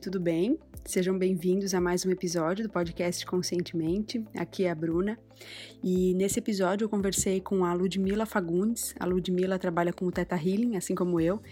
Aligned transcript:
tudo 0.00 0.18
bem? 0.18 0.58
Sejam 0.82 1.18
bem-vindos 1.18 1.74
a 1.74 1.80
mais 1.80 2.06
um 2.06 2.10
episódio 2.10 2.66
do 2.66 2.70
podcast 2.70 3.26
Conscientemente. 3.26 4.24
Aqui 4.34 4.64
é 4.64 4.70
a 4.70 4.74
Bruna 4.74 5.18
e 5.84 6.14
nesse 6.14 6.38
episódio 6.38 6.86
eu 6.86 6.88
conversei 6.88 7.38
com 7.38 7.66
a 7.66 7.74
Ludmila 7.74 8.24
Fagundes. 8.24 8.94
A 8.98 9.04
Ludmila 9.04 9.58
trabalha 9.58 9.92
com 9.92 10.06
o 10.06 10.10
Teta 10.10 10.36
Healing, 10.36 10.78
assim 10.78 10.94
como 10.94 11.20
eu, 11.20 11.42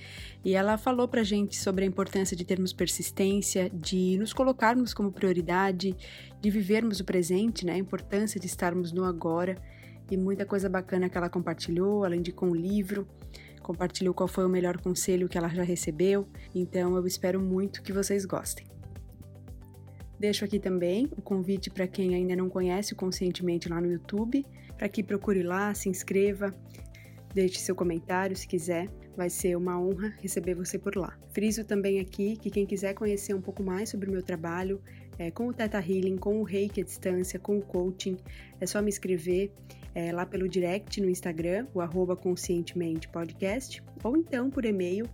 e 0.43 0.55
ela 0.55 0.79
falou 0.79 1.07
pra 1.07 1.23
gente 1.23 1.59
sobre 1.59 1.85
a 1.85 1.87
importância 1.87 2.35
de 2.35 2.43
termos 2.43 2.73
persistência, 2.73 3.69
de 3.69 4.17
nos 4.19 4.33
colocarmos 4.33 4.95
como 4.95 5.13
prioridade, 5.13 5.95
de 6.41 6.51
vivermos 6.51 7.01
o 7.01 7.05
presente, 7.05 7.67
né? 7.67 7.75
A 7.75 7.79
importância 7.79 8.41
de 8.41 8.47
estarmos 8.47 8.93
no 8.93 9.05
agora 9.05 9.61
e 10.11 10.17
muita 10.17 10.47
coisa 10.47 10.71
bacana 10.71 11.11
que 11.11 11.19
ela 11.19 11.29
compartilhou, 11.29 12.03
além 12.03 12.23
de 12.23 12.33
com 12.33 12.49
o 12.49 12.57
livro 12.57 13.07
compartilhou 13.69 14.15
qual 14.15 14.27
foi 14.27 14.47
o 14.47 14.49
melhor 14.49 14.81
conselho 14.81 15.29
que 15.29 15.37
ela 15.37 15.51
já 15.51 15.63
recebeu, 15.63 16.27
então 16.55 16.97
eu 16.97 17.07
espero 17.07 17.39
muito 17.39 17.83
que 17.83 17.93
vocês 17.93 18.25
gostem. 18.25 18.67
Deixo 20.19 20.43
aqui 20.43 20.59
também 20.59 21.07
o 21.15 21.21
convite 21.21 21.69
para 21.69 21.87
quem 21.87 22.15
ainda 22.15 22.35
não 22.35 22.49
conhece 22.49 22.95
o 22.95 22.97
Conscientemente 22.97 23.69
lá 23.69 23.79
no 23.79 23.93
YouTube, 23.93 24.43
para 24.75 24.89
que 24.89 25.03
procure 25.03 25.43
lá, 25.43 25.75
se 25.75 25.91
inscreva, 25.91 26.55
deixe 27.35 27.59
seu 27.59 27.75
comentário 27.75 28.35
se 28.35 28.49
quiser, 28.49 28.89
vai 29.15 29.29
ser 29.29 29.55
uma 29.55 29.79
honra 29.79 30.15
receber 30.23 30.55
você 30.55 30.79
por 30.79 30.97
lá. 30.97 31.19
Friso 31.35 31.63
também 31.63 32.01
aqui 32.01 32.39
que 32.39 32.51
quem 32.51 32.65
quiser 32.65 32.95
conhecer 32.95 33.35
um 33.35 33.43
pouco 33.43 33.63
mais 33.63 33.91
sobre 33.91 34.09
o 34.09 34.13
meu 34.13 34.23
trabalho 34.23 34.81
é, 35.19 35.31
com 35.31 35.49
o 35.49 35.53
Teta 35.53 35.79
Healing, 35.79 36.17
com 36.17 36.41
o 36.41 36.45
Reiki 36.45 36.81
à 36.81 36.85
distância, 36.85 37.39
com 37.39 37.59
o 37.59 37.63
coaching, 37.63 38.17
é 38.61 38.67
só 38.67 38.81
me 38.81 38.89
escrever 38.89 39.53
é, 39.95 40.11
lá 40.13 40.25
pelo 40.25 40.49
direct 40.49 40.99
no 41.01 41.11
Instagram, 41.11 41.67
o 41.75 41.81
arroba 41.81 42.15
conscientemente 42.15 43.09
podcast, 43.09 43.83
ou 44.05 44.17
então 44.17 44.49
por 44.51 44.65
e-mail 44.65 45.09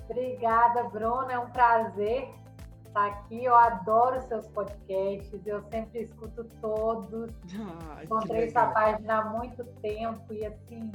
Obrigada, 0.08 0.84
Bruna. 0.84 1.32
É 1.32 1.38
um 1.38 1.50
prazer 1.50 2.28
estar 2.86 3.06
aqui. 3.06 3.44
Eu 3.44 3.54
adoro 3.54 4.20
seus 4.22 4.46
podcasts. 4.48 5.46
Eu 5.46 5.62
sempre 5.70 6.00
escuto 6.00 6.44
todos. 6.60 7.30
Ah, 7.90 8.04
Encontrei 8.04 8.50
sua 8.50 8.66
página 8.68 9.18
há 9.18 9.24
muito 9.24 9.64
tempo 9.82 10.32
e 10.32 10.46
assim 10.46 10.90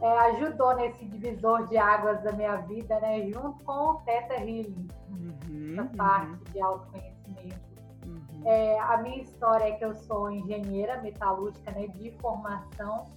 é, 0.00 0.18
ajudou 0.30 0.74
nesse 0.76 1.04
divisor 1.04 1.66
de 1.68 1.76
águas 1.76 2.22
da 2.22 2.32
minha 2.32 2.56
vida, 2.56 2.98
né? 3.00 3.28
Junto 3.28 3.62
com 3.64 3.72
o 3.72 3.94
Teta 4.02 4.34
Healing, 4.34 4.88
uhum, 5.10 5.72
essa 5.72 5.84
parte 5.96 6.30
uhum. 6.30 6.52
de 6.52 6.60
autoconhecimento. 6.60 7.70
Uhum. 8.06 8.42
É, 8.46 8.78
a 8.78 8.96
minha 8.98 9.22
história 9.22 9.64
é 9.64 9.72
que 9.72 9.84
eu 9.84 9.94
sou 9.94 10.30
engenheira 10.30 11.00
metalúrgica, 11.02 11.70
né? 11.72 11.86
De 11.88 12.10
formação. 12.12 13.08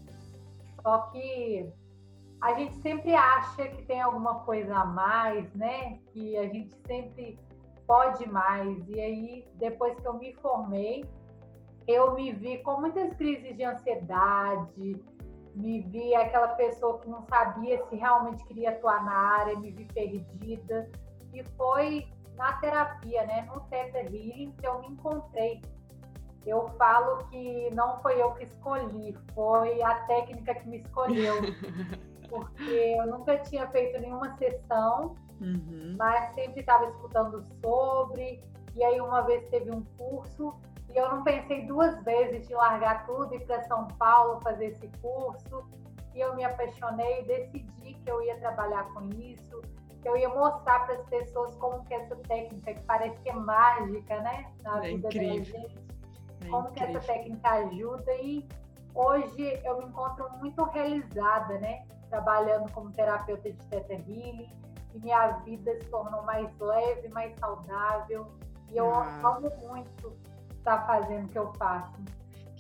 Só 0.82 0.98
que 1.12 1.72
a 2.44 2.54
gente 2.56 2.76
sempre 2.82 3.16
acha 3.16 3.70
que 3.70 3.84
tem 3.84 4.02
alguma 4.02 4.42
coisa 4.42 4.76
a 4.76 4.84
mais, 4.84 5.52
né? 5.54 5.98
Que 6.12 6.38
a 6.38 6.44
gente 6.44 6.76
sempre 6.86 7.40
pode 7.88 8.28
mais. 8.30 8.86
E 8.90 9.00
aí, 9.00 9.48
depois 9.56 9.98
que 9.98 10.06
eu 10.06 10.16
me 10.16 10.34
formei, 10.36 11.06
eu 11.88 12.14
me 12.14 12.34
vi 12.34 12.58
com 12.58 12.82
muitas 12.82 13.14
crises 13.14 13.56
de 13.56 13.64
ansiedade, 13.64 15.02
me 15.56 15.84
vi 15.84 16.14
aquela 16.16 16.50
pessoa 16.50 17.00
que 17.00 17.10
não 17.10 17.22
sabia 17.22 17.82
se 17.86 17.96
realmente 17.96 18.44
queria 18.44 18.72
atuar 18.72 19.06
na 19.06 19.16
área, 19.16 19.58
me 19.58 19.72
vi 19.72 19.86
perdida. 19.86 20.92
E 21.34 21.46
foi 21.56 22.06
na 22.36 22.52
terapia, 22.58 23.26
né, 23.26 23.48
no 23.54 23.62
Theta 23.70 24.00
Healing, 24.00 24.54
que 24.60 24.68
eu 24.68 24.82
me 24.82 24.88
encontrei. 24.88 25.62
Eu 26.46 26.68
falo 26.78 27.20
que 27.30 27.70
não 27.74 28.02
foi 28.02 28.22
eu 28.22 28.34
que 28.34 28.44
escolhi, 28.44 29.18
foi 29.34 29.82
a 29.82 29.96
técnica 30.08 30.56
que 30.56 30.68
me 30.68 30.80
escolheu. 30.80 31.36
porque 32.34 32.96
eu 32.98 33.06
nunca 33.06 33.38
tinha 33.38 33.68
feito 33.68 34.00
nenhuma 34.02 34.36
sessão, 34.38 35.16
uhum. 35.40 35.96
mas 35.98 36.34
sempre 36.34 36.62
estava 36.62 36.86
escutando 36.86 37.44
sobre. 37.64 38.44
E 38.76 38.84
aí 38.84 39.00
uma 39.00 39.22
vez 39.22 39.48
teve 39.50 39.70
um 39.70 39.84
curso 39.98 40.56
e 40.90 40.98
eu 40.98 41.10
não 41.10 41.24
pensei 41.24 41.66
duas 41.68 42.04
vezes 42.04 42.48
de 42.48 42.54
largar 42.54 43.06
tudo 43.06 43.34
e 43.34 43.38
ir 43.38 43.46
para 43.46 43.62
São 43.64 43.88
Paulo 44.00 44.40
fazer 44.42 44.68
esse 44.68 44.88
curso. 45.02 45.64
E 46.16 46.20
eu 46.20 46.36
me 46.36 46.44
apaixonei 46.44 47.22
e 47.22 47.26
decidi 47.26 47.94
que 47.96 48.12
eu 48.12 48.22
ia 48.24 48.38
trabalhar 48.40 48.84
com 48.94 49.10
isso, 49.10 49.62
que 50.02 50.08
eu 50.08 50.16
ia 50.16 50.30
mostrar 50.30 50.86
para 50.86 50.96
as 50.96 51.06
pessoas 51.06 51.56
como 51.56 51.84
que 51.86 51.94
essa 51.94 52.16
técnica, 52.16 52.74
que 52.74 52.84
parece 52.84 53.20
que 53.22 53.30
é 53.30 53.34
mágica, 53.34 54.22
né? 54.22 54.52
Na 54.62 54.86
é 54.86 54.90
vida 54.90 55.08
incrível. 55.08 55.38
da 55.38 55.44
gente, 55.44 55.78
é 56.46 56.50
como 56.50 56.70
incrível. 56.70 56.72
que 56.72 56.84
essa 56.84 57.00
técnica 57.00 57.50
ajuda 57.50 58.14
e 58.16 58.48
hoje 58.94 59.62
eu 59.64 59.78
me 59.80 59.86
encontro 59.86 60.30
muito 60.38 60.64
realizada, 60.66 61.58
né? 61.60 61.86
Trabalhando 62.14 62.72
como 62.72 62.92
terapeuta 62.92 63.52
de 63.52 63.58
Theta 63.70 63.94
Healing 63.94 64.48
e 64.94 65.00
minha 65.00 65.30
vida 65.40 65.74
se 65.82 65.90
tornou 65.90 66.22
mais 66.22 66.48
leve, 66.60 67.10
mais 67.10 67.34
saudável. 67.40 68.32
E 68.70 68.78
eu 68.78 68.94
ah. 68.94 69.20
amo 69.24 69.52
muito 69.68 70.16
estar 70.56 70.86
fazendo 70.86 71.26
o 71.26 71.30
que 71.30 71.40
eu 71.40 71.52
faço. 71.54 72.00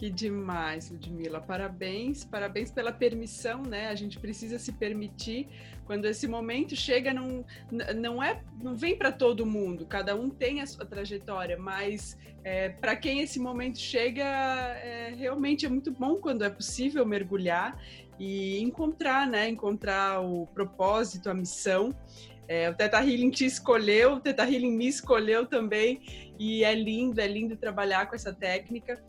Que 0.03 0.09
demais, 0.09 0.91
Ludmila. 0.91 1.39
Parabéns, 1.39 2.25
parabéns 2.25 2.69
pela 2.69 2.91
permissão, 2.91 3.63
né? 3.63 3.87
A 3.87 3.95
gente 3.95 4.19
precisa 4.19 4.59
se 4.59 4.73
permitir 4.73 5.47
quando 5.85 6.03
esse 6.03 6.27
momento 6.27 6.75
chega, 6.75 7.13
não, 7.13 7.45
não 7.95 8.21
é, 8.21 8.43
não 8.61 8.75
vem 8.75 8.97
para 8.97 9.13
todo 9.13 9.45
mundo. 9.45 9.85
Cada 9.85 10.13
um 10.13 10.29
tem 10.29 10.59
a 10.59 10.65
sua 10.65 10.85
trajetória, 10.85 11.57
mas 11.57 12.17
é, 12.43 12.67
para 12.67 12.97
quem 12.97 13.21
esse 13.21 13.39
momento 13.39 13.77
chega, 13.77 14.25
é, 14.25 15.13
realmente 15.17 15.65
é 15.65 15.69
muito 15.69 15.89
bom 15.89 16.17
quando 16.17 16.43
é 16.43 16.49
possível 16.49 17.05
mergulhar 17.05 17.81
e 18.19 18.59
encontrar, 18.59 19.25
né? 19.25 19.47
Encontrar 19.47 20.19
o 20.19 20.47
propósito, 20.47 21.29
a 21.29 21.33
missão. 21.33 21.95
É, 22.45 22.69
o 22.69 22.75
Teta 22.75 22.97
Healing 22.97 23.29
te 23.29 23.45
escolheu, 23.45 24.15
o 24.15 24.19
Teta 24.19 24.43
Healing 24.43 24.75
me 24.75 24.89
escolheu 24.89 25.45
também, 25.45 26.01
e 26.37 26.61
é 26.65 26.75
lindo, 26.75 27.21
é 27.21 27.27
lindo 27.27 27.55
trabalhar 27.55 28.07
com 28.09 28.15
essa 28.15 28.33
técnica. 28.33 29.01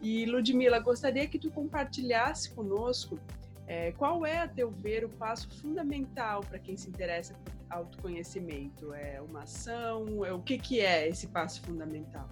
E 0.00 0.26
Ludmila, 0.26 0.78
gostaria 0.78 1.26
que 1.26 1.38
tu 1.38 1.50
compartilhasse 1.50 2.54
conosco 2.54 3.18
é, 3.66 3.90
qual 3.92 4.24
é, 4.24 4.38
a 4.38 4.48
teu 4.48 4.70
ver, 4.70 5.04
o 5.04 5.08
passo 5.08 5.48
fundamental 5.60 6.40
para 6.40 6.58
quem 6.58 6.76
se 6.76 6.88
interessa 6.88 7.34
por 7.34 7.52
autoconhecimento? 7.68 8.94
É 8.94 9.20
uma 9.20 9.42
ação? 9.42 10.24
É, 10.24 10.32
o 10.32 10.40
que, 10.40 10.56
que 10.56 10.80
é 10.80 11.08
esse 11.08 11.26
passo 11.26 11.60
fundamental? 11.62 12.28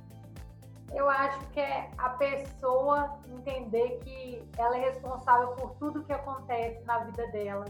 Eu 0.93 1.11
acho 1.11 1.41
que 1.49 1.59
é 1.59 1.91
a 1.99 2.11
pessoa 2.11 3.19
entender 3.29 3.99
que 4.05 4.41
ela 4.57 4.79
é 4.79 4.91
responsável 4.91 5.49
por 5.49 5.75
tudo 5.75 6.05
que 6.05 6.13
acontece 6.13 6.85
na 6.85 6.99
vida 6.99 7.27
dela, 7.33 7.65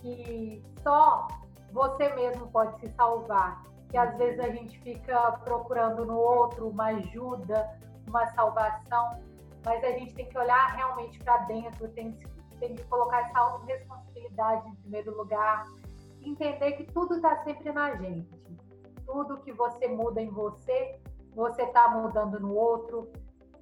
que 0.00 0.62
só 0.82 1.28
você 1.70 2.08
mesmo 2.14 2.46
pode 2.46 2.80
se 2.80 2.88
salvar, 2.94 3.64
que 3.90 3.98
às 3.98 4.16
vezes 4.16 4.40
a 4.40 4.48
gente 4.48 4.78
fica 4.78 5.32
procurando 5.44 6.06
no 6.06 6.16
outro 6.16 6.68
uma 6.68 6.86
ajuda, 6.86 7.68
uma 8.08 8.26
salvação, 8.28 9.22
mas 9.64 9.82
a 9.84 9.90
gente 9.92 10.14
tem 10.14 10.28
que 10.28 10.38
olhar 10.38 10.74
realmente 10.74 11.18
para 11.20 11.38
dentro, 11.38 11.88
tem, 11.90 12.18
tem 12.58 12.74
que 12.74 12.84
colocar 12.84 13.20
essa 13.20 13.38
autorresponsabilidade 13.38 14.68
em 14.68 14.74
primeiro 14.76 15.16
lugar, 15.16 15.64
entender 16.22 16.72
que 16.72 16.84
tudo 16.92 17.16
está 17.16 17.42
sempre 17.44 17.72
na 17.72 17.94
gente. 17.96 18.28
Tudo 19.06 19.38
que 19.38 19.52
você 19.52 19.88
muda 19.88 20.20
em 20.20 20.28
você 20.28 21.00
você 21.38 21.62
está 21.62 21.88
mudando 21.90 22.40
no 22.40 22.52
outro. 22.52 23.08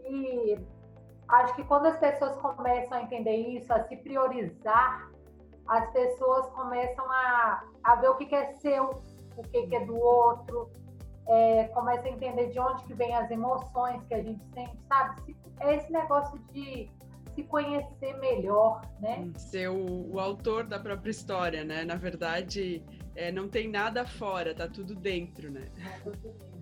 E 0.05 0.59
acho 1.29 1.55
que 1.55 1.65
quando 1.65 1.87
as 1.87 1.99
pessoas 1.99 2.35
começam 2.39 2.97
a 2.97 3.03
entender 3.03 3.37
isso, 3.37 3.71
a 3.73 3.85
se 3.85 3.97
priorizar, 3.97 5.11
as 5.69 5.91
pessoas 5.91 6.49
começam 6.51 7.05
a, 7.11 7.65
a 7.85 7.97
ver 7.97 8.09
o 8.09 8.17
que, 8.17 8.35
é 8.35 8.55
seu, 8.55 9.03
o 9.37 9.43
que, 9.43 9.67
que 9.67 9.77
é 9.77 9.85
do 9.85 9.99
outro, 9.99 10.71
é, 11.28 11.64
começa 11.69 12.06
a 12.06 12.11
entender 12.11 12.50
de 12.50 12.58
onde 12.58 12.84
que 12.84 12.94
vem 12.94 13.14
as 13.14 13.31
emoções 13.31 14.02
que 14.06 14.14
a 14.14 14.23
gente 14.23 14.43
sente, 14.55 14.78
sabe? 14.88 15.37
É 15.61 15.76
esse 15.76 15.93
negócio 15.93 16.38
de 16.52 16.90
se 17.34 17.43
conhecer 17.44 18.19
melhor, 18.19 18.82
né? 19.00 19.31
Ser 19.37 19.69
o, 19.69 20.14
o 20.14 20.20
autor 20.20 20.64
da 20.64 20.78
própria 20.78 21.11
história, 21.11 21.64
né? 21.64 21.84
Na 21.84 21.96
verdade, 21.96 22.82
é, 23.14 23.31
não 23.31 23.49
tem 23.49 23.69
nada 23.69 24.06
fora, 24.06 24.55
tá 24.55 24.69
tudo 24.69 24.94
dentro, 24.94 25.50
né? 25.50 25.69
É 25.78 26.00
tudo 26.00 26.17
dentro. 26.19 26.56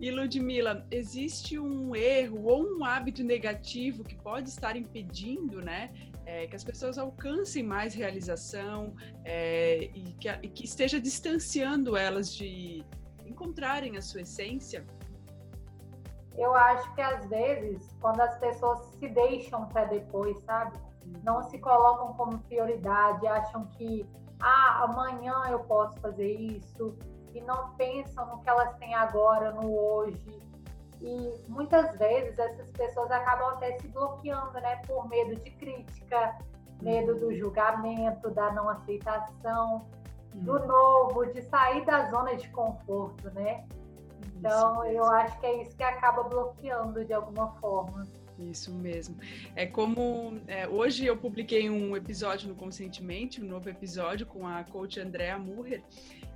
E 0.00 0.10
Ludmila, 0.10 0.86
existe 0.90 1.58
um 1.58 1.94
erro 1.94 2.44
ou 2.44 2.78
um 2.78 2.84
hábito 2.84 3.22
negativo 3.22 4.02
que 4.02 4.16
pode 4.16 4.48
estar 4.48 4.76
impedindo, 4.76 5.60
né, 5.62 5.92
é, 6.26 6.46
que 6.46 6.56
as 6.56 6.64
pessoas 6.64 6.98
alcancem 6.98 7.62
mais 7.62 7.94
realização 7.94 8.94
é, 9.24 9.84
e, 9.94 10.14
que, 10.18 10.28
e 10.28 10.48
que 10.48 10.64
esteja 10.64 11.00
distanciando 11.00 11.96
elas 11.96 12.34
de 12.34 12.84
encontrarem 13.26 13.96
a 13.96 14.02
sua 14.02 14.22
essência? 14.22 14.84
Eu 16.36 16.54
acho 16.54 16.92
que 16.94 17.00
às 17.00 17.26
vezes, 17.26 17.96
quando 18.00 18.20
as 18.20 18.36
pessoas 18.38 18.80
se 18.98 19.08
deixam 19.08 19.66
para 19.66 19.84
depois, 19.84 20.38
sabe? 20.40 20.76
Não 21.22 21.42
se 21.42 21.58
colocam 21.58 22.12
como 22.14 22.38
prioridade, 22.40 23.26
acham 23.26 23.66
que 23.66 24.08
ah, 24.40 24.84
amanhã 24.84 25.44
eu 25.48 25.60
posso 25.60 25.98
fazer 26.00 26.32
isso, 26.32 26.96
e 27.34 27.40
não 27.40 27.74
pensam 27.74 28.26
no 28.26 28.42
que 28.42 28.48
elas 28.48 28.76
têm 28.78 28.94
agora, 28.94 29.52
no 29.52 29.76
hoje. 29.76 30.42
E 31.00 31.34
muitas 31.48 31.96
vezes 31.98 32.38
essas 32.38 32.70
pessoas 32.70 33.10
acabam 33.10 33.50
até 33.50 33.78
se 33.78 33.88
bloqueando, 33.88 34.52
né? 34.52 34.76
Por 34.86 35.08
medo 35.08 35.36
de 35.36 35.50
crítica, 35.50 36.38
medo 36.80 37.18
do 37.18 37.34
julgamento, 37.34 38.30
da 38.30 38.52
não 38.52 38.68
aceitação, 38.68 39.86
do 40.34 40.58
novo, 40.66 41.26
de 41.26 41.42
sair 41.42 41.84
da 41.84 42.10
zona 42.10 42.34
de 42.36 42.48
conforto, 42.48 43.30
né? 43.30 43.64
Então, 44.36 44.84
eu 44.84 45.04
acho 45.04 45.38
que 45.40 45.46
é 45.46 45.62
isso 45.62 45.76
que 45.76 45.82
acaba 45.82 46.24
bloqueando 46.24 47.04
de 47.04 47.12
alguma 47.12 47.52
forma. 47.60 48.04
Isso 48.38 48.72
mesmo. 48.72 49.16
É 49.54 49.64
como 49.64 50.40
é, 50.48 50.66
hoje 50.66 51.06
eu 51.06 51.16
publiquei 51.16 51.70
um 51.70 51.96
episódio 51.96 52.48
no 52.48 52.54
Conscientemente, 52.54 53.40
um 53.40 53.46
novo 53.46 53.68
episódio 53.68 54.26
com 54.26 54.46
a 54.46 54.64
coach 54.64 54.98
Andrea 54.98 55.38
Murrer, 55.38 55.82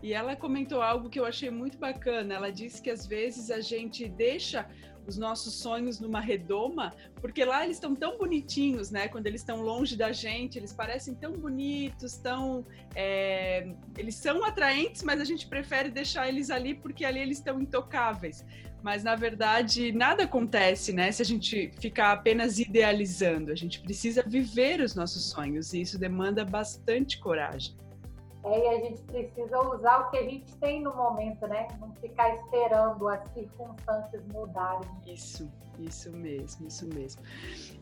e 0.00 0.12
ela 0.12 0.36
comentou 0.36 0.80
algo 0.80 1.10
que 1.10 1.18
eu 1.18 1.26
achei 1.26 1.50
muito 1.50 1.76
bacana. 1.76 2.34
Ela 2.34 2.52
disse 2.52 2.80
que 2.80 2.88
às 2.88 3.04
vezes 3.04 3.50
a 3.50 3.60
gente 3.60 4.08
deixa 4.08 4.68
os 5.08 5.16
nossos 5.16 5.54
sonhos 5.54 5.98
numa 5.98 6.20
redoma, 6.20 6.94
porque 7.20 7.42
lá 7.44 7.64
eles 7.64 7.78
estão 7.78 7.96
tão 7.96 8.18
bonitinhos, 8.18 8.90
né? 8.90 9.08
Quando 9.08 9.26
eles 9.26 9.40
estão 9.40 9.62
longe 9.62 9.96
da 9.96 10.12
gente, 10.12 10.58
eles 10.58 10.72
parecem 10.72 11.14
tão 11.14 11.32
bonitos, 11.32 12.18
tão. 12.18 12.64
É... 12.94 13.72
eles 13.96 14.14
são 14.14 14.44
atraentes, 14.44 15.02
mas 15.02 15.20
a 15.20 15.24
gente 15.24 15.46
prefere 15.46 15.90
deixar 15.90 16.28
eles 16.28 16.50
ali 16.50 16.74
porque 16.74 17.04
ali 17.04 17.20
eles 17.20 17.38
estão 17.38 17.60
intocáveis. 17.60 18.44
Mas 18.82 19.02
na 19.02 19.16
verdade 19.16 19.90
nada 19.92 20.24
acontece, 20.24 20.92
né? 20.92 21.10
Se 21.10 21.22
a 21.22 21.24
gente 21.24 21.72
ficar 21.80 22.12
apenas 22.12 22.58
idealizando, 22.58 23.50
a 23.50 23.56
gente 23.56 23.80
precisa 23.80 24.22
viver 24.22 24.80
os 24.80 24.94
nossos 24.94 25.30
sonhos 25.30 25.72
e 25.72 25.80
isso 25.80 25.98
demanda 25.98 26.44
bastante 26.44 27.18
coragem. 27.18 27.74
É, 28.48 28.64
e 28.64 28.68
a 28.68 28.80
gente 28.80 29.02
precisa 29.02 29.60
usar 29.60 29.98
o 29.98 30.10
que 30.10 30.16
a 30.16 30.22
gente 30.22 30.56
tem 30.56 30.82
no 30.82 30.94
momento, 30.94 31.46
né? 31.46 31.68
Não 31.78 31.92
ficar 31.96 32.34
esperando 32.34 33.06
as 33.06 33.28
circunstâncias 33.32 34.24
mudarem. 34.32 34.88
Isso, 35.06 35.50
isso 35.78 36.10
mesmo, 36.10 36.66
isso 36.66 36.86
mesmo. 36.86 37.22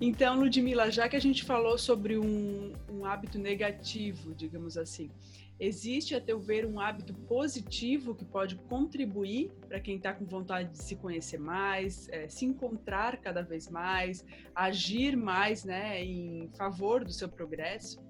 Então, 0.00 0.40
Ludmila, 0.40 0.90
já 0.90 1.08
que 1.08 1.14
a 1.14 1.20
gente 1.20 1.44
falou 1.44 1.78
sobre 1.78 2.18
um, 2.18 2.72
um 2.90 3.04
hábito 3.04 3.38
negativo, 3.38 4.34
digamos 4.34 4.76
assim, 4.76 5.08
existe, 5.58 6.16
a 6.16 6.20
teu 6.20 6.38
ver, 6.40 6.66
um 6.66 6.80
hábito 6.80 7.14
positivo 7.14 8.14
que 8.14 8.24
pode 8.24 8.56
contribuir 8.56 9.52
para 9.68 9.78
quem 9.78 9.96
está 9.96 10.12
com 10.12 10.24
vontade 10.24 10.70
de 10.70 10.82
se 10.82 10.96
conhecer 10.96 11.38
mais, 11.38 12.08
é, 12.10 12.28
se 12.28 12.44
encontrar 12.44 13.18
cada 13.18 13.40
vez 13.40 13.68
mais, 13.68 14.24
agir 14.54 15.16
mais 15.16 15.64
né, 15.64 16.02
em 16.02 16.50
favor 16.56 17.04
do 17.04 17.12
seu 17.12 17.28
progresso? 17.28 18.04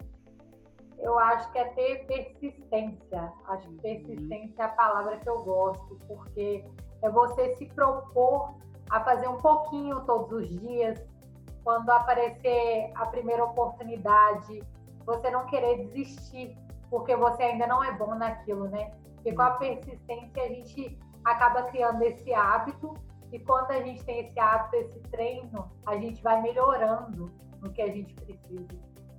Eu 0.99 1.19
acho 1.19 1.51
que 1.53 1.59
é 1.59 1.65
ter 1.65 2.07
persistência. 2.07 3.33
Acho 3.47 3.69
que 3.69 3.75
uhum. 3.75 3.81
persistência 3.81 4.63
é 4.63 4.65
a 4.65 4.69
palavra 4.69 5.19
que 5.19 5.29
eu 5.29 5.43
gosto, 5.43 5.99
porque 6.07 6.65
é 7.03 7.11
você 7.11 7.55
se 7.57 7.67
propor 7.67 8.55
a 8.91 9.01
fazer 9.03 9.29
um 9.29 9.37
pouquinho 9.39 10.01
todos 10.03 10.33
os 10.33 10.49
dias. 10.61 11.03
Quando 11.65 11.91
aparecer 11.91 12.93
a 12.95 13.07
primeira 13.07 13.45
oportunidade, 13.45 14.63
você 15.05 15.31
não 15.31 15.47
querer 15.47 15.87
desistir, 15.87 16.57
porque 16.89 17.15
você 17.17 17.43
ainda 17.43 17.67
não 17.67 17.83
é 17.83 17.93
bom 17.93 18.15
naquilo, 18.15 18.69
né? 18.69 18.93
Porque 19.15 19.33
com 19.33 19.43
a 19.43 19.53
uhum. 19.53 19.59
persistência 19.59 20.43
a 20.43 20.49
gente 20.49 20.99
acaba 21.25 21.65
criando 21.65 22.03
esse 22.03 22.33
hábito 22.33 22.95
e 23.33 23.41
quando 23.41 23.73
a 23.73 23.81
gente 23.81 24.05
tem 24.05 24.21
esse 24.21 24.39
hábito, 24.39 24.77
esse 24.77 25.01
treino, 25.11 25.71
a 25.85 25.97
gente 25.97 26.23
vai 26.23 26.41
melhorando 26.41 27.33
no 27.61 27.73
que 27.73 27.83
a 27.83 27.89
gente 27.89 28.15
precisa. 28.15 28.69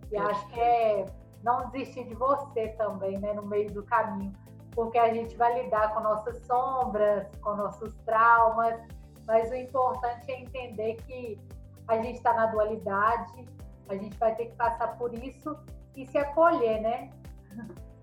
E 0.09 0.17
acho 0.17 0.47
que 0.47 0.59
é 0.59 1.05
não 1.43 1.69
desistir 1.69 2.05
de 2.05 2.15
você 2.15 2.69
também, 2.69 3.17
né, 3.19 3.33
no 3.33 3.45
meio 3.45 3.71
do 3.71 3.83
caminho, 3.83 4.33
porque 4.71 4.97
a 4.97 5.13
gente 5.13 5.35
vai 5.35 5.63
lidar 5.63 5.93
com 5.93 6.01
nossas 6.01 6.45
sombras, 6.45 7.27
com 7.41 7.55
nossos 7.55 7.93
traumas, 8.05 8.79
mas 9.25 9.49
o 9.51 9.55
importante 9.55 10.31
é 10.31 10.41
entender 10.41 10.95
que 11.05 11.39
a 11.87 11.95
gente 12.01 12.17
está 12.17 12.33
na 12.33 12.47
dualidade, 12.47 13.45
a 13.89 13.95
gente 13.95 14.17
vai 14.17 14.35
ter 14.35 14.47
que 14.47 14.55
passar 14.55 14.97
por 14.97 15.13
isso 15.13 15.57
e 15.95 16.05
se 16.05 16.17
acolher, 16.17 16.81
né? 16.81 17.09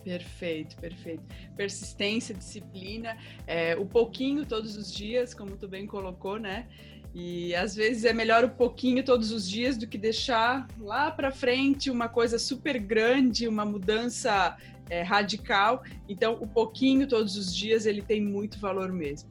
Perfeito, 0.03 0.77
perfeito. 0.77 1.23
Persistência, 1.57 2.35
disciplina, 2.35 3.17
é, 3.47 3.75
o 3.77 3.87
pouquinho 3.87 4.45
todos 4.45 4.77
os 4.77 4.93
dias, 4.93 5.33
como 5.33 5.57
tu 5.57 5.67
bem 5.67 5.87
colocou, 5.87 6.39
né? 6.39 6.69
E 7.15 7.55
às 7.55 7.77
vezes 7.77 8.05
é 8.05 8.13
melhor 8.13 8.45
um 8.45 8.49
pouquinho 8.49 9.05
todos 9.05 9.31
os 9.31 9.49
dias 9.49 9.79
do 9.79 9.87
que 9.87 9.97
deixar 9.97 10.67
lá 10.81 11.13
para 11.13 11.31
frente 11.31 11.89
uma 11.89 12.09
coisa 12.09 12.41
super 12.41 12.77
grande, 12.77 13.47
uma 13.47 13.65
mudança 13.65 14.57
é, 14.91 15.03
radical. 15.03 15.85
Então, 16.09 16.35
o 16.41 16.47
pouquinho 16.47 17.07
todos 17.07 17.37
os 17.37 17.55
dias 17.55 17.87
ele 17.87 18.03
tem 18.03 18.21
muito 18.21 18.59
valor 18.59 18.91
mesmo. 18.91 19.31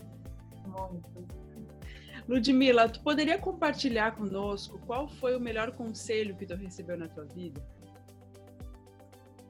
Ludmila, 2.26 2.88
tu 2.88 3.02
poderia 3.02 3.38
compartilhar 3.38 4.16
conosco 4.16 4.80
qual 4.88 5.10
foi 5.10 5.36
o 5.36 5.40
melhor 5.40 5.74
conselho 5.74 6.36
que 6.38 6.46
tu 6.46 6.56
recebeu 6.56 6.98
na 6.98 7.10
tua 7.10 7.26
vida? 7.26 7.62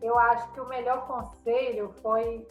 Eu 0.02 0.18
acho 0.18 0.52
que 0.54 0.60
o 0.60 0.68
melhor 0.68 1.06
conselho 1.06 1.94
foi 2.02 2.48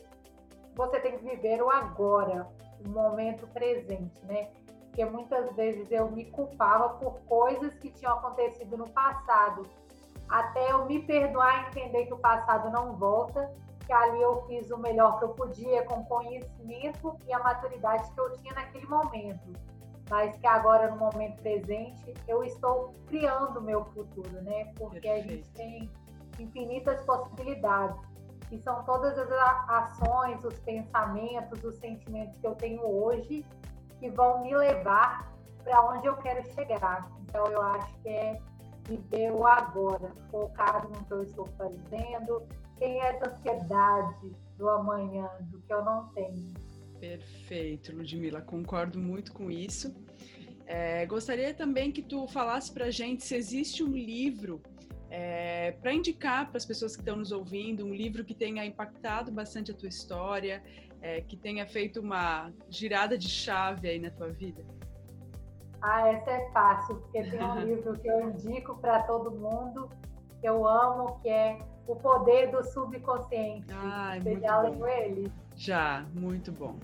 você 0.75 1.01
tem 1.01 1.19
que 1.19 1.25
viver 1.25 1.61
o 1.63 1.69
agora, 1.71 2.49
o 2.85 2.89
momento 2.89 3.47
presente, 3.49 4.25
né? 4.25 4.49
Porque 4.93 5.07
muitas 5.07 5.51
vezes 5.57 5.91
eu 5.91 6.11
me 6.11 6.27
culpava 6.27 6.91
por 6.91 7.19
coisas 7.21 7.75
que 7.77 7.91
tinham 7.91 8.13
acontecido 8.13 8.77
no 8.77 8.87
passado, 8.91 9.67
até 10.29 10.71
eu 10.71 10.85
me 10.85 11.01
perdoar 11.01 11.65
e 11.65 11.69
entender 11.69 12.05
que 12.05 12.13
o 12.13 12.19
passado 12.19 12.71
não 12.71 12.95
volta, 12.95 13.51
que 13.87 13.93
ali 13.93 14.21
eu 14.21 14.45
fiz 14.47 14.71
o 14.71 14.77
melhor 14.77 15.19
que 15.19 15.25
eu 15.25 15.31
podia 15.31 15.83
com 15.87 16.01
o 16.01 16.05
conhecimento 16.05 17.17
e 17.27 17.33
a 17.33 17.39
maturidade 17.39 18.13
que 18.13 18.21
eu 18.21 18.33
tinha 18.35 18.53
naquele 18.53 18.87
momento, 18.87 19.55
mas 20.11 20.37
que 20.37 20.47
agora 20.47 20.91
no 20.91 20.99
momento 20.99 21.41
presente 21.41 22.13
eu 22.29 22.45
estou 22.45 22.93
criando 23.07 23.61
o 23.61 23.63
meu 23.63 23.87
futuro, 23.87 24.43
né? 24.43 24.75
Porque 24.77 25.01
Perfeito. 25.01 25.27
a 25.27 25.33
gente 25.33 25.51
tem 25.53 25.91
infinitas 26.39 27.03
possibilidades. 27.07 27.97
E 28.51 28.59
são 28.59 28.85
todas 28.85 29.19
as 29.19 29.31
ações, 29.71 30.45
os 30.45 30.59
pensamentos, 30.59 31.65
os 31.65 31.77
sentimentos 31.77 32.37
que 32.37 32.47
eu 32.47 32.55
tenho 32.55 32.87
hoje 32.87 33.43
que 34.03 34.11
vão 34.11 34.43
me 34.43 34.53
levar 34.53 35.33
para 35.63 35.81
onde 35.95 36.09
eu 36.09 36.17
quero 36.17 36.45
chegar. 36.55 37.09
Então, 37.23 37.47
eu 37.47 37.63
acho 37.63 37.97
que 38.03 38.09
é 38.09 38.41
viver 38.89 39.31
o 39.31 39.47
agora, 39.47 40.13
focado 40.29 40.89
no 40.89 41.05
que 41.05 41.13
eu 41.13 41.23
estou 41.23 41.47
fazendo, 41.57 42.43
sem 42.79 43.01
essa 43.01 43.31
ansiedade 43.31 44.33
do 44.59 44.69
amanhã, 44.69 45.31
do 45.43 45.61
que 45.61 45.73
eu 45.73 45.85
não 45.85 46.09
tenho. 46.09 46.53
Perfeito, 46.99 47.95
Ludmila, 47.95 48.41
concordo 48.41 48.99
muito 48.99 49.33
com 49.33 49.49
isso. 49.49 49.95
É, 50.67 51.07
gostaria 51.07 51.55
também 51.55 51.93
que 51.93 52.03
tu 52.03 52.27
falasse 52.27 52.73
para 52.73 52.87
a 52.87 52.91
gente 52.91 53.25
se 53.25 53.37
existe 53.37 53.85
um 53.85 53.93
livro 53.93 54.61
é, 55.11 55.73
para 55.81 55.93
indicar 55.93 56.49
para 56.49 56.57
as 56.57 56.67
pessoas 56.67 56.97
que 56.97 57.03
estão 57.03 57.17
nos 57.17 57.31
ouvindo, 57.31 57.85
um 57.85 57.95
livro 57.95 58.25
que 58.25 58.35
tenha 58.35 58.65
impactado 58.65 59.31
bastante 59.31 59.71
a 59.71 59.75
tua 59.75 59.89
história, 59.89 60.63
é, 61.03 61.21
que 61.21 61.37
tenha 61.37 61.67
feito 61.67 62.01
uma 62.01 62.51
girada 62.71 63.19
de 63.19 63.29
chave 63.29 63.89
aí 63.89 63.99
na 63.99 64.11
tua 64.11 64.29
vida? 64.29 64.65
Ah, 65.83 66.09
essa 66.09 66.31
é 66.31 66.51
fácil, 66.53 66.95
porque 66.97 67.25
tem 67.25 67.43
um 67.43 67.59
livro 67.67 67.99
que 67.99 68.09
eu 68.09 68.31
indico 68.31 68.77
para 68.79 69.03
todo 69.03 69.33
mundo, 69.33 69.91
que 70.41 70.49
eu 70.49 70.67
amo, 70.67 71.19
que 71.21 71.29
é 71.29 71.59
O 71.89 71.97
Poder 71.97 72.53
do 72.53 72.63
Subconsciente. 72.65 73.67
Ah, 73.73 74.17
Você 74.23 74.41
já 74.41 74.61
leu 74.61 74.87
ele? 74.87 75.33
Já, 75.57 76.07
muito 76.15 76.53
bom. 76.53 76.79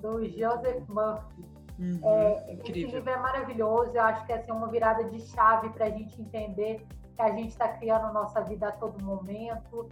Do 0.00 0.24
Joseph 0.24 0.88
Murphy. 0.88 1.44
Uhum, 1.78 2.00
é, 2.02 2.54
esse 2.54 2.72
livro 2.72 3.08
é 3.08 3.16
maravilhoso, 3.18 3.92
eu 3.94 4.02
acho 4.02 4.26
que 4.26 4.32
é 4.32 4.36
assim, 4.36 4.50
uma 4.50 4.66
virada 4.66 5.04
de 5.04 5.20
chave 5.20 5.68
para 5.70 5.86
a 5.86 5.90
gente 5.90 6.20
entender 6.20 6.84
que 7.14 7.22
a 7.22 7.30
gente 7.30 7.50
está 7.50 7.68
criando 7.68 8.12
nossa 8.12 8.40
vida 8.42 8.68
a 8.68 8.72
todo 8.72 9.04
momento, 9.04 9.88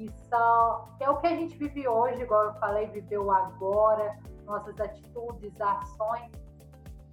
que 0.00 0.10
são 0.30 0.88
que 0.96 1.04
é 1.04 1.10
o 1.10 1.16
que 1.18 1.26
a 1.26 1.36
gente 1.36 1.56
vive 1.58 1.86
hoje, 1.86 2.22
igual 2.22 2.46
eu 2.46 2.54
falei, 2.54 2.86
viveu 2.86 3.30
agora, 3.30 4.18
nossas 4.46 4.78
atitudes, 4.80 5.52
ações. 5.60 6.30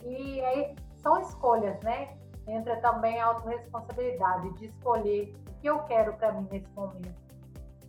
E 0.06 0.40
aí 0.42 0.76
são 1.02 1.22
escolhas, 1.22 1.78
né? 1.82 2.18
Entra 2.48 2.78
também 2.78 3.20
a 3.20 3.26
autorresponsabilidade 3.26 4.54
de 4.58 4.68
escolher 4.68 5.36
o 5.50 5.62
que 5.62 5.68
eu 5.68 5.80
quero 5.80 6.14
para 6.14 6.32
mim 6.32 6.48
nesse 6.50 6.70
momento. 6.74 7.28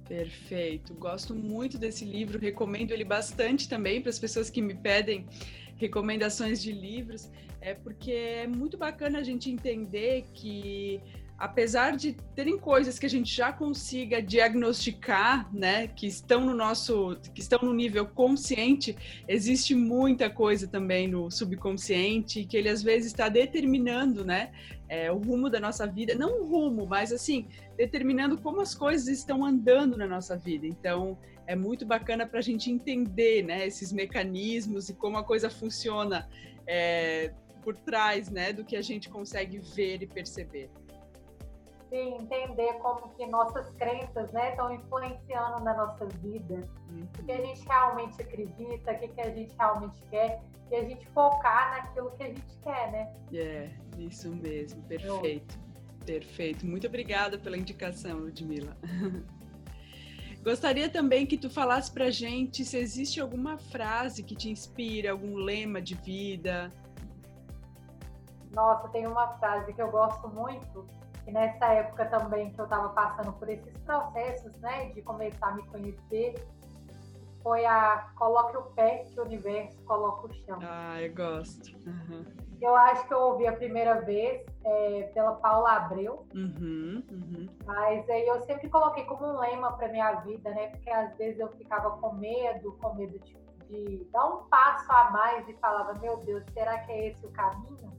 Perfeito. 0.09 0.95
Gosto 0.95 1.35
muito 1.35 1.79
desse 1.79 2.05
livro, 2.05 2.39
recomendo 2.39 2.91
ele 2.91 3.05
bastante 3.05 3.69
também 3.69 4.01
para 4.01 4.11
as 4.11 4.19
pessoas 4.19 4.51
que 4.51 4.61
me 4.61 4.75
pedem 4.75 5.29
recomendações 5.77 6.61
de 6.61 6.73
livros, 6.73 7.31
é 7.61 7.73
porque 7.73 8.11
é 8.11 8.47
muito 8.49 8.77
bacana 8.77 9.21
a 9.21 9.23
gente 9.23 9.49
entender 9.49 10.25
que 10.33 11.01
apesar 11.39 11.97
de 11.97 12.15
terem 12.35 12.59
coisas 12.59 12.99
que 12.99 13.07
a 13.07 13.09
gente 13.09 13.33
já 13.33 13.53
consiga 13.53 14.21
diagnosticar, 14.21 15.49
né, 15.55 15.87
que 15.87 16.09
estão 16.09 16.45
no 16.45 16.53
nosso, 16.53 17.17
que 17.33 17.41
estão 17.41 17.61
no 17.63 17.73
nível 17.73 18.05
consciente, 18.07 18.97
existe 19.29 19.73
muita 19.73 20.29
coisa 20.29 20.67
também 20.67 21.07
no 21.07 21.31
subconsciente 21.31 22.45
que 22.45 22.57
ele 22.57 22.69
às 22.69 22.83
vezes 22.83 23.13
está 23.13 23.29
determinando, 23.29 24.25
né, 24.25 24.51
é, 24.89 25.13
o 25.13 25.19
rumo 25.19 25.49
da 25.49 25.61
nossa 25.61 25.87
vida, 25.87 26.13
não 26.17 26.43
o 26.43 26.47
rumo, 26.47 26.85
mas 26.87 27.13
assim 27.13 27.47
determinando 27.77 28.37
como 28.39 28.61
as 28.61 28.75
coisas 28.75 29.07
estão 29.07 29.45
andando 29.45 29.97
na 29.97 30.09
nossa 30.09 30.37
vida. 30.37 30.67
Então 30.67 31.17
é 31.47 31.55
muito 31.55 31.87
bacana 31.87 32.27
para 32.27 32.41
a 32.41 32.43
gente 32.43 32.69
entender, 32.69 33.45
né, 33.45 33.65
esses 33.65 33.93
mecanismos 33.93 34.89
e 34.89 34.95
como 34.95 35.17
a 35.17 35.23
coisa 35.23 35.49
funciona 35.49 36.29
é, 36.67 37.33
por 37.63 37.77
trás, 37.77 38.29
né, 38.29 38.53
do 38.53 38.65
que 38.65 38.75
a 38.75 38.83
gente 38.83 39.09
consegue 39.09 39.59
ver 39.59 40.03
e 40.03 40.07
perceber 40.07 40.69
de 41.91 41.97
entender 41.97 42.75
como 42.75 43.09
que 43.15 43.27
nossas 43.27 43.71
crenças 43.77 44.31
né, 44.33 44.51
estão 44.51 44.73
influenciando 44.73 45.63
na 45.65 45.75
nossa 45.75 46.07
vida, 46.07 46.69
uhum. 46.91 47.09
o 47.19 47.25
que 47.25 47.33
a 47.33 47.37
gente 47.37 47.67
realmente 47.67 48.21
acredita, 48.21 48.93
o 48.93 48.99
que, 48.99 49.09
que 49.09 49.21
a 49.21 49.31
gente 49.31 49.55
realmente 49.57 50.03
quer, 50.11 50.43
e 50.71 50.77
a 50.77 50.85
gente 50.85 51.07
focar 51.09 51.71
naquilo 51.71 52.11
que 52.13 52.23
a 52.23 52.27
gente 52.27 52.59
quer, 52.63 52.93
né? 52.93 53.13
É, 53.33 53.71
isso 53.99 54.29
mesmo, 54.29 54.83
perfeito. 54.83 55.59
Perfeito. 56.05 56.67
Muito 56.67 56.87
obrigada 56.87 57.39
pela 57.39 57.57
indicação, 57.57 58.19
Ludmila. 58.19 58.77
Gostaria 60.43 60.89
também 60.89 61.27
que 61.27 61.37
tu 61.37 61.51
falasse 61.51 61.91
pra 61.91 62.11
gente 62.11 62.65
se 62.65 62.79
existe 62.79 63.21
alguma 63.21 63.59
frase 63.59 64.23
que 64.23 64.35
te 64.35 64.51
inspira, 64.51 65.11
algum 65.11 65.37
lema 65.37 65.83
de 65.83 65.95
vida. 65.95 66.73
Nossa, 68.53 68.89
tem 68.89 69.07
uma 69.07 69.29
frase 69.39 69.73
que 69.75 69.83
eu 69.83 69.91
gosto 69.91 70.29
muito, 70.29 70.87
e 71.29 71.31
nessa 71.31 71.67
época 71.67 72.07
também 72.07 72.51
que 72.51 72.59
eu 72.59 72.65
estava 72.65 72.89
passando 72.89 73.35
por 73.35 73.49
esses 73.51 73.77
processos, 73.81 74.51
né, 74.61 74.87
de 74.95 75.03
começar 75.03 75.49
a 75.49 75.55
me 75.55 75.63
conhecer, 75.67 76.35
foi 77.43 77.67
a 77.67 78.11
coloque 78.17 78.57
o 78.57 78.63
pé 78.63 79.05
que 79.05 79.21
o 79.21 79.25
universo 79.25 79.79
coloca 79.85 80.27
o 80.27 80.33
chão. 80.33 80.59
Ah, 80.63 81.01
eu 81.01 81.15
gosto. 81.15 81.77
Uhum. 81.87 82.25
Eu 82.59 82.75
acho 82.75 83.07
que 83.07 83.13
eu 83.13 83.19
ouvi 83.19 83.47
a 83.47 83.53
primeira 83.53 84.01
vez 84.01 84.43
é, 84.65 85.03
pela 85.13 85.33
Paula 85.35 85.73
Abreu, 85.73 86.27
uhum, 86.35 87.05
uhum. 87.11 87.47
mas 87.67 88.09
aí 88.09 88.27
eu 88.27 88.41
sempre 88.41 88.69
coloquei 88.71 89.05
como 89.05 89.27
um 89.27 89.39
lema 89.39 89.73
para 89.75 89.89
minha 89.89 90.13
vida, 90.21 90.51
né? 90.51 90.69
Porque 90.69 90.91
às 90.91 91.15
vezes 91.19 91.39
eu 91.39 91.49
ficava 91.51 91.91
com 91.99 92.15
medo, 92.15 92.73
com 92.81 92.95
medo 92.95 93.19
de, 93.19 93.37
de 93.69 94.05
dar 94.11 94.27
um 94.27 94.49
passo 94.49 94.91
a 94.91 95.11
mais 95.11 95.47
e 95.47 95.53
falava, 95.55 95.93
meu 96.01 96.17
Deus, 96.25 96.43
será 96.55 96.79
que 96.79 96.91
é 96.91 97.09
esse 97.09 97.25
o 97.25 97.31
caminho? 97.31 97.93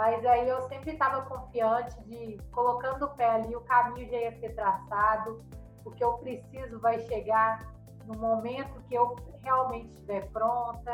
Mas 0.00 0.24
aí 0.24 0.48
eu 0.48 0.62
sempre 0.62 0.92
estava 0.92 1.20
confiante 1.26 1.94
de 2.04 2.38
colocando 2.52 3.04
o 3.04 3.10
pé 3.10 3.32
ali, 3.32 3.54
o 3.54 3.60
caminho 3.60 4.08
já 4.08 4.16
ia 4.16 4.40
ser 4.40 4.54
traçado, 4.54 5.44
o 5.84 5.90
que 5.90 6.02
eu 6.02 6.14
preciso 6.14 6.80
vai 6.80 6.98
chegar 7.00 7.70
no 8.06 8.14
momento 8.14 8.82
que 8.88 8.94
eu 8.94 9.14
realmente 9.42 9.90
estiver 9.90 10.26
pronta 10.30 10.90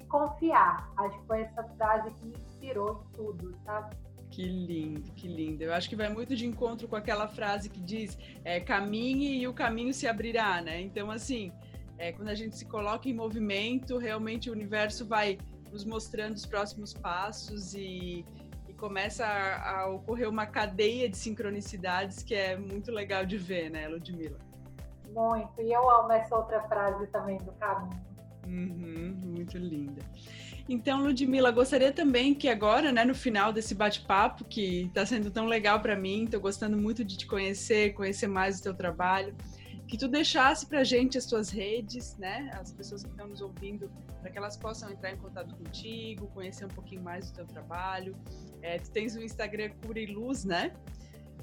e 0.00 0.04
confiar. 0.04 0.90
Acho 0.96 1.20
que 1.20 1.26
foi 1.26 1.42
essa 1.42 1.62
frase 1.76 2.10
que 2.12 2.24
me 2.24 2.38
inspirou 2.38 3.04
em 3.04 3.12
tudo, 3.12 3.54
sabe? 3.66 3.94
Que 4.30 4.44
lindo, 4.44 5.12
que 5.12 5.28
lindo. 5.28 5.64
Eu 5.64 5.74
acho 5.74 5.86
que 5.86 5.94
vai 5.94 6.08
muito 6.08 6.34
de 6.34 6.46
encontro 6.46 6.88
com 6.88 6.96
aquela 6.96 7.28
frase 7.28 7.68
que 7.68 7.82
diz 7.82 8.16
é, 8.46 8.60
caminhe 8.60 9.42
e 9.42 9.46
o 9.46 9.52
caminho 9.52 9.92
se 9.92 10.06
abrirá, 10.06 10.62
né? 10.62 10.80
Então, 10.80 11.10
assim, 11.10 11.52
é, 11.98 12.12
quando 12.12 12.28
a 12.28 12.34
gente 12.34 12.56
se 12.56 12.64
coloca 12.64 13.10
em 13.10 13.12
movimento, 13.12 13.98
realmente 13.98 14.48
o 14.48 14.54
universo 14.54 15.06
vai 15.06 15.36
nos 15.70 15.84
mostrando 15.84 16.34
os 16.34 16.46
próximos 16.46 16.92
passos 16.92 17.74
e, 17.74 18.24
e 18.68 18.72
começa 18.74 19.24
a, 19.24 19.80
a, 19.80 19.86
ocorrer 19.88 20.28
uma 20.28 20.46
cadeia 20.46 21.08
de 21.08 21.16
sincronicidades 21.16 22.22
que 22.22 22.34
é 22.34 22.56
muito 22.56 22.90
legal 22.90 23.24
de 23.24 23.36
ver, 23.36 23.70
né, 23.70 23.88
Ludmilla? 23.88 24.38
Muito, 25.14 25.60
e 25.60 25.72
eu 25.72 25.90
amo 25.90 26.12
essa 26.12 26.36
outra 26.36 26.62
frase 26.68 27.06
também 27.08 27.38
do 27.38 27.52
caminho. 27.52 28.00
Uhum, 28.46 29.14
muito 29.22 29.58
linda. 29.58 30.02
Então, 30.68 31.02
Ludmila, 31.02 31.50
gostaria 31.50 31.92
também 31.92 32.34
que 32.34 32.48
agora, 32.48 32.92
né, 32.92 33.04
no 33.04 33.14
final 33.14 33.52
desse 33.52 33.74
bate-papo, 33.74 34.44
que 34.44 34.82
está 34.84 35.04
sendo 35.06 35.30
tão 35.30 35.46
legal 35.46 35.80
para 35.80 35.96
mim, 35.96 36.24
estou 36.24 36.40
gostando 36.40 36.76
muito 36.76 37.02
de 37.02 37.16
te 37.16 37.26
conhecer, 37.26 37.94
conhecer 37.94 38.26
mais 38.26 38.60
o 38.60 38.62
teu 38.62 38.74
trabalho, 38.74 39.34
que 39.88 39.96
tu 39.96 40.06
deixasse 40.06 40.66
para 40.66 40.80
a 40.80 40.84
gente 40.84 41.16
as 41.16 41.24
tuas 41.24 41.48
redes, 41.48 42.16
né? 42.18 42.50
As 42.60 42.70
pessoas 42.70 43.02
que 43.02 43.08
estão 43.08 43.26
nos 43.26 43.40
ouvindo, 43.40 43.90
para 44.20 44.30
que 44.30 44.36
elas 44.36 44.54
possam 44.56 44.90
entrar 44.90 45.12
em 45.12 45.16
contato 45.16 45.56
contigo, 45.56 46.26
conhecer 46.28 46.66
um 46.66 46.68
pouquinho 46.68 47.02
mais 47.02 47.30
do 47.30 47.36
teu 47.36 47.46
trabalho. 47.46 48.14
É, 48.60 48.78
tu 48.78 48.90
tens 48.90 49.16
o 49.16 49.22
Instagram 49.22 49.70
Cura 49.84 49.98
e 49.98 50.06
Luz, 50.06 50.44
né? 50.44 50.74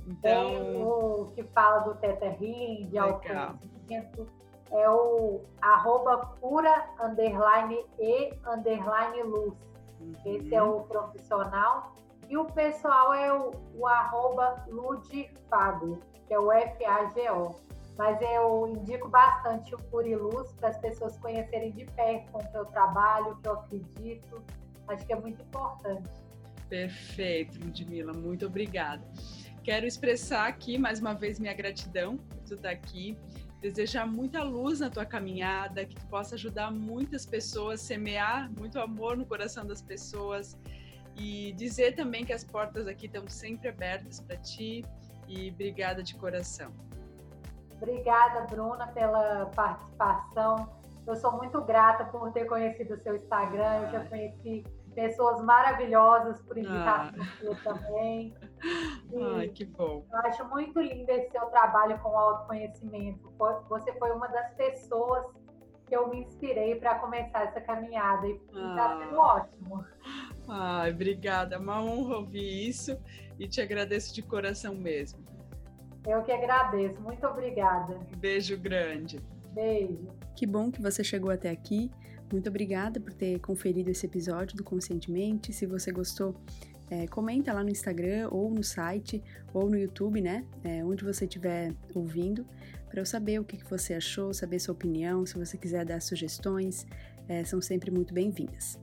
Então, 0.08 0.50
Tem 0.50 0.84
o 0.84 1.32
que 1.36 1.44
fala 1.46 1.80
do 1.80 1.96
Teta 1.96 2.26
Healing, 2.26 2.88
de 2.88 2.98
autoconhecimento, 3.00 4.28
é 4.72 4.90
o 4.90 5.42
arroba 5.62 6.18
cura 6.40 6.90
underline 7.02 7.84
e 8.00 8.32
underline 8.46 9.24
luz. 9.24 9.54
Uhum. 10.00 10.14
Esse 10.24 10.54
é 10.54 10.62
o 10.62 10.82
profissional. 10.82 11.96
E 12.30 12.38
o 12.38 12.46
pessoal 12.46 13.14
é 13.14 13.34
o, 13.34 13.52
o 13.76 13.88
arroba 13.88 14.66
Ludfago, 14.68 16.00
que 16.28 16.34
é 16.34 16.40
o 16.40 16.52
F-A-G-O. 16.52 17.56
Mas 17.98 18.20
eu 18.22 18.68
indico 18.68 19.08
bastante 19.08 19.74
o 19.74 19.78
Puriluz 19.78 20.52
para 20.54 20.70
as 20.70 20.78
pessoas 20.80 21.18
conhecerem 21.18 21.72
de 21.72 21.86
perto 21.86 22.32
com 22.32 22.40
o 22.40 22.52
que 22.52 22.58
eu 22.58 22.66
trabalho, 22.66 23.32
o 23.32 23.36
que 23.38 23.48
eu 23.48 23.54
acredito. 23.54 24.44
Acho 24.88 25.06
que 25.06 25.14
é 25.14 25.16
muito 25.16 25.42
importante. 25.42 26.10
Perfeito, 26.68 27.60
Ludmila, 27.64 28.12
muito 28.14 28.46
obrigada. 28.46 29.04
Quero 29.64 29.86
expressar 29.86 30.48
aqui 30.48 30.78
mais 30.78 31.00
uma 31.00 31.14
vez 31.14 31.40
minha 31.40 31.54
gratidão 31.54 32.18
por 32.18 32.38
tu 32.40 32.54
estar 32.56 32.70
aqui, 32.70 33.18
desejar 33.62 34.06
muita 34.06 34.44
luz 34.44 34.80
na 34.80 34.90
tua 34.90 35.06
caminhada, 35.06 35.86
que 35.86 35.96
tu 35.96 36.06
possa 36.08 36.36
ajudar 36.36 36.72
muitas 36.72 37.26
pessoas, 37.26 37.82
semear 37.82 38.52
muito 38.52 38.80
amor 38.80 39.18
no 39.18 39.26
coração 39.26 39.66
das 39.66 39.82
pessoas 39.82 40.58
e 41.16 41.54
dizer 41.54 41.96
também 41.96 42.26
que 42.26 42.34
as 42.34 42.44
portas 42.44 42.88
aqui 42.88 43.06
estão 43.06 43.28
sempre 43.28 43.70
abertas 43.70 44.20
para 44.20 44.38
ti 44.38 44.84
e 45.28 45.50
obrigada 45.50 46.04
de 46.04 46.14
coração. 46.16 46.74
Obrigada, 47.78 48.42
Bruna, 48.42 48.88
pela 48.88 49.48
participação. 49.56 50.70
Eu 51.06 51.16
sou 51.16 51.34
muito 51.34 51.62
grata 51.62 52.06
por 52.06 52.32
ter 52.32 52.46
conhecido 52.46 52.96
o 52.96 52.98
seu 52.98 53.16
Instagram. 53.16 53.82
Eu 53.84 53.92
já 53.92 54.06
conheci 54.06 54.64
pessoas 54.96 55.44
maravilhosas 55.44 56.42
por 56.42 56.58
indicação 56.58 57.22
ah. 57.22 57.64
também. 57.64 58.34
E 59.12 59.24
Ai, 59.38 59.50
que 59.50 59.66
bom. 59.66 60.06
Eu 60.12 60.20
acho 60.20 60.46
muito 60.46 60.80
lindo 60.80 61.12
esse 61.12 61.32
seu 61.32 61.46
trabalho 61.48 62.00
com 62.00 62.10
o 62.10 62.18
autoconhecimento. 62.18 63.32
Você 63.70 63.94
foi 64.00 64.12
uma 64.12 64.28
das 64.28 64.54
pessoas 64.56 65.26
que 65.86 65.96
eu 65.96 66.10
me 66.10 66.22
inspirei 66.22 66.76
para 66.76 66.98
começar 66.98 67.44
essa 67.44 67.62
caminhada 67.62 68.26
e 68.26 68.32
está 68.32 68.94
ah. 68.94 69.00
sendo 69.00 69.18
ótimo. 69.20 69.86
Ai, 70.48 70.92
obrigada. 70.92 71.56
É 71.56 71.60
uma 71.60 71.82
honra 71.84 72.18
ouvir 72.18 72.68
isso 72.68 72.98
e 73.38 73.48
te 73.48 73.62
agradeço 73.62 74.16
de 74.16 74.24
coração 74.24 74.74
mesmo. 74.74 75.24
Eu 76.08 76.22
que 76.24 76.32
agradeço. 76.32 77.02
Muito 77.02 77.26
obrigada. 77.26 77.98
Beijo 78.18 78.58
grande. 78.58 79.20
Beijo. 79.54 80.08
Que 80.36 80.46
bom 80.46 80.72
que 80.72 80.82
você 80.82 81.04
chegou 81.04 81.32
até 81.32 81.50
aqui. 81.50 81.92
Muito 82.32 82.50
obrigada 82.50 83.00
por 83.00 83.14
ter 83.14 83.40
conferido 83.40 83.90
esse 83.90 84.06
episódio 84.06 84.56
do 84.58 84.64
Conscientemente. 84.64 85.54
Se 85.54 85.66
você 85.66 85.92
gostou, 85.92 86.36
é, 86.90 87.08
comenta 87.08 87.54
lá 87.54 87.64
no 87.64 87.70
Instagram 87.70 88.28
ou 88.32 88.50
no 88.52 88.64
site 88.64 89.24
ou 89.54 89.70
no 89.70 89.78
YouTube, 89.78 90.22
né? 90.22 90.46
É, 90.64 90.84
onde 90.84 91.04
você 91.04 91.26
estiver 91.26 91.74
ouvindo, 91.94 92.46
para 92.90 93.00
eu 93.00 93.06
saber 93.06 93.40
o 93.40 93.44
que, 93.44 93.58
que 93.58 93.70
você 93.70 93.94
achou, 93.94 94.34
saber 94.34 94.60
sua 94.60 94.74
opinião. 94.74 95.26
Se 95.26 95.36
você 95.36 95.58
quiser 95.58 95.86
dar 95.86 96.02
sugestões, 96.02 96.86
é, 97.28 97.44
são 97.44 97.62
sempre 97.62 97.90
muito 97.90 98.14
bem-vindas. 98.14 98.80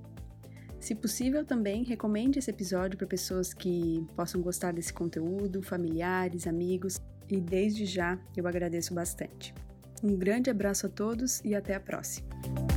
Se 0.80 0.96
possível, 0.96 1.44
também 1.44 1.84
recomende 1.84 2.40
esse 2.40 2.50
episódio 2.50 2.98
para 2.98 3.06
pessoas 3.06 3.54
que 3.54 4.04
possam 4.16 4.40
gostar 4.40 4.72
desse 4.72 4.92
conteúdo, 4.92 5.62
familiares, 5.62 6.46
amigos, 6.46 7.00
e 7.28 7.40
desde 7.40 7.86
já 7.86 8.18
eu 8.36 8.46
agradeço 8.46 8.94
bastante. 8.94 9.54
Um 10.02 10.16
grande 10.16 10.50
abraço 10.50 10.86
a 10.86 10.88
todos 10.88 11.40
e 11.44 11.54
até 11.54 11.74
a 11.74 11.80
próxima! 11.80 12.71